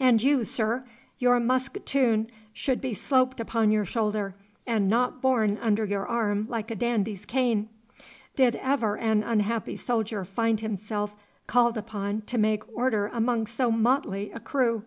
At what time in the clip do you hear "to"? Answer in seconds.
12.22-12.38